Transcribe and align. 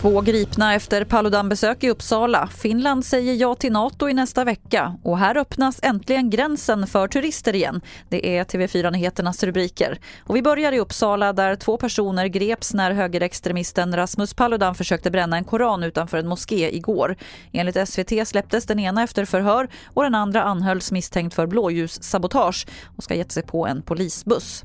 Två 0.00 0.20
gripna 0.20 0.74
efter 0.74 1.04
Paludan-besök 1.04 1.84
i 1.84 1.90
Uppsala. 1.90 2.46
Finland 2.46 3.04
säger 3.04 3.34
ja 3.34 3.54
till 3.54 3.72
Nato 3.72 4.08
i 4.08 4.14
nästa 4.14 4.44
vecka 4.44 4.96
och 5.02 5.18
här 5.18 5.36
öppnas 5.36 5.80
äntligen 5.82 6.30
gränsen 6.30 6.86
för 6.86 7.08
turister 7.08 7.54
igen. 7.54 7.80
Det 8.08 8.36
är 8.36 8.44
TV4 8.44 8.90
Nyheternas 8.90 9.42
rubriker. 9.42 9.98
Och 10.24 10.36
vi 10.36 10.42
börjar 10.42 10.72
i 10.72 10.78
Uppsala 10.78 11.32
där 11.32 11.56
två 11.56 11.76
personer 11.76 12.26
greps 12.26 12.74
när 12.74 12.90
högerextremisten 12.90 13.96
Rasmus 13.96 14.34
Paludan 14.34 14.74
försökte 14.74 15.10
bränna 15.10 15.36
en 15.36 15.44
koran 15.44 15.82
utanför 15.82 16.18
en 16.18 16.28
moské 16.28 16.76
igår. 16.76 17.16
Enligt 17.52 17.88
SVT 17.88 18.28
släpptes 18.28 18.66
den 18.66 18.78
ena 18.78 19.02
efter 19.02 19.24
förhör 19.24 19.68
och 19.86 20.02
den 20.02 20.14
andra 20.14 20.42
anhölls 20.42 20.92
misstänkt 20.92 21.34
för 21.34 21.46
blåljussabotage 21.46 22.66
och 22.96 23.04
ska 23.04 23.14
gett 23.14 23.32
sig 23.32 23.42
på 23.42 23.66
en 23.66 23.82
polisbuss. 23.82 24.64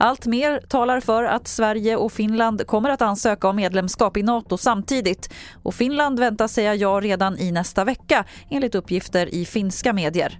Allt 0.00 0.26
mer 0.26 0.60
talar 0.68 1.00
för 1.00 1.24
att 1.24 1.48
Sverige 1.48 1.96
och 1.96 2.12
Finland 2.12 2.66
kommer 2.66 2.90
att 2.90 3.02
ansöka 3.02 3.48
om 3.48 3.56
medlemskap 3.56 4.16
i 4.16 4.22
Nato 4.22 4.56
samtidigt. 4.56 5.34
Och 5.62 5.74
Finland 5.74 6.20
väntas 6.20 6.52
säga 6.52 6.74
ja 6.74 7.00
redan 7.02 7.38
i 7.38 7.52
nästa 7.52 7.84
vecka 7.84 8.24
enligt 8.50 8.74
uppgifter 8.74 9.34
i 9.34 9.44
finska 9.44 9.92
medier. 9.92 10.38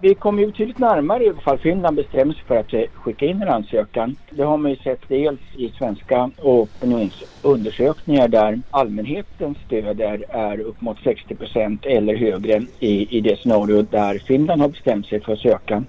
Vi 0.00 0.14
kommer 0.14 0.40
ju 0.42 0.46
betydligt 0.46 0.78
närmare 0.78 1.24
ifall 1.24 1.58
Finland 1.58 1.96
bestämmer 1.96 2.34
sig 2.34 2.44
för 2.46 2.56
att 2.56 2.74
eh, 2.74 2.82
skicka 2.94 3.26
in 3.26 3.42
en 3.42 3.48
ansökan. 3.48 4.16
Det 4.30 4.42
har 4.42 4.56
man 4.56 4.70
ju 4.70 4.76
sett 4.76 5.00
dels 5.08 5.40
i 5.56 5.68
svenska 5.68 6.30
opinionsundersökningar 6.42 8.28
där 8.28 8.60
allmänhetens 8.70 9.58
stöd 9.66 10.00
är, 10.00 10.24
är 10.28 10.60
upp 10.60 10.80
mot 10.80 10.98
60 11.04 11.34
procent 11.34 11.86
eller 11.86 12.16
högre 12.16 12.62
i, 12.78 13.18
i 13.18 13.20
det 13.20 13.36
scenario 13.36 13.82
där 13.82 14.18
Finland 14.18 14.60
har 14.60 14.68
bestämt 14.68 15.06
sig 15.06 15.20
för 15.20 15.32
att 15.32 15.38
söka. 15.38 15.84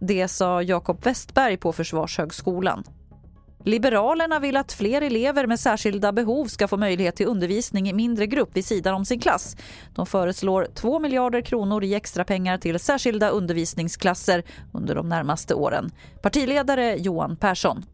Det 0.00 0.28
sa 0.28 0.62
Jakob 0.62 1.04
Westberg 1.04 1.56
på 1.56 1.72
Försvarshögskolan. 1.72 2.84
Liberalerna 3.64 4.40
vill 4.40 4.56
att 4.56 4.72
fler 4.72 5.02
elever 5.02 5.46
med 5.46 5.60
särskilda 5.60 6.12
behov 6.12 6.46
ska 6.46 6.68
få 6.68 6.76
möjlighet 6.76 7.16
till 7.16 7.26
undervisning 7.26 7.88
i 7.88 7.92
mindre 7.92 8.26
grupp 8.26 8.48
vid 8.52 8.64
sidan 8.64 8.94
om 8.94 9.04
sin 9.04 9.20
klass. 9.20 9.56
De 9.94 10.06
föreslår 10.06 10.66
2 10.74 10.98
miljarder 10.98 11.40
kronor 11.40 11.84
i 11.84 11.94
extra 11.94 12.24
pengar 12.24 12.58
till 12.58 12.78
särskilda 12.78 13.28
undervisningsklasser 13.28 14.42
under 14.72 14.94
de 14.94 15.08
närmaste 15.08 15.54
åren. 15.54 15.90
Partiledare 16.22 16.96
Johan 16.96 17.36
Persson. 17.36 17.84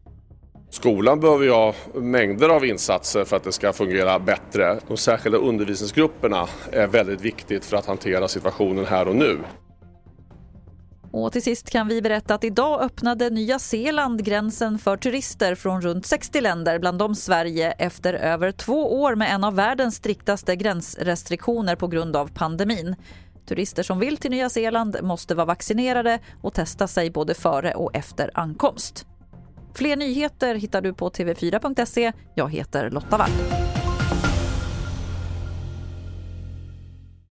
Skolan 0.69 1.19
behöver 1.19 1.45
ju 1.45 1.51
ha 1.51 1.73
mängder 1.93 2.49
av 2.49 2.65
insatser 2.65 3.25
för 3.25 3.37
att 3.37 3.43
det 3.43 3.51
ska 3.51 3.73
fungera 3.73 4.19
bättre. 4.19 4.79
De 4.87 4.97
särskilda 4.97 5.37
undervisningsgrupperna 5.37 6.47
är 6.71 6.87
väldigt 6.87 7.21
viktigt 7.21 7.65
för 7.65 7.77
att 7.77 7.85
hantera 7.85 8.27
situationen 8.27 8.85
här 8.85 9.07
och 9.07 9.15
nu. 9.15 9.39
Och 11.11 11.31
till 11.31 11.43
sist 11.43 11.69
kan 11.69 11.87
vi 11.87 12.01
berätta 12.01 12.35
att 12.35 12.43
idag 12.43 12.81
öppnade 12.81 13.29
Nya 13.29 13.59
Zeeland 13.59 14.25
gränsen 14.25 14.79
för 14.79 14.97
turister 14.97 15.55
från 15.55 15.81
runt 15.81 16.05
60 16.05 16.41
länder, 16.41 16.79
bland 16.79 16.99
dem 16.99 17.15
Sverige, 17.15 17.71
efter 17.71 18.13
över 18.13 18.51
två 18.51 19.01
år 19.01 19.15
med 19.15 19.33
en 19.33 19.43
av 19.43 19.55
världens 19.55 19.95
striktaste 19.95 20.55
gränsrestriktioner 20.55 21.75
på 21.75 21.87
grund 21.87 22.15
av 22.15 22.27
pandemin. 22.33 22.95
Turister 23.47 23.83
som 23.83 23.99
vill 23.99 24.17
till 24.17 24.31
Nya 24.31 24.49
Zeeland 24.49 24.97
måste 25.01 25.35
vara 25.35 25.45
vaccinerade 25.45 26.19
och 26.41 26.53
testa 26.53 26.87
sig 26.87 27.11
både 27.11 27.33
före 27.33 27.73
och 27.73 27.95
efter 27.95 28.31
ankomst. 28.33 29.05
Fler 29.73 29.95
nyheter 29.95 30.55
hittar 30.55 30.81
du 30.81 30.93
på 30.93 31.09
tv4.se. 31.09 32.11
Jag 32.35 32.51
heter 32.51 32.89
Lotta 32.89 33.17
Wall. 33.17 33.60